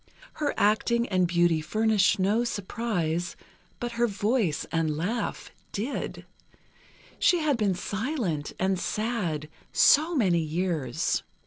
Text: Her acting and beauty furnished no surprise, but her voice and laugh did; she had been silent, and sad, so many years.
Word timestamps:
Her 0.41 0.55
acting 0.57 1.07
and 1.09 1.27
beauty 1.27 1.61
furnished 1.61 2.17
no 2.17 2.43
surprise, 2.43 3.35
but 3.79 3.91
her 3.91 4.07
voice 4.07 4.65
and 4.71 4.97
laugh 4.97 5.51
did; 5.73 6.25
she 7.19 7.37
had 7.37 7.55
been 7.55 7.75
silent, 7.75 8.51
and 8.57 8.79
sad, 8.79 9.47
so 9.71 10.15
many 10.15 10.39
years. 10.39 11.21